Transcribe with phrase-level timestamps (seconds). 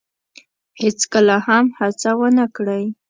[0.81, 2.83] هیڅکله هم هڅه ونه کړی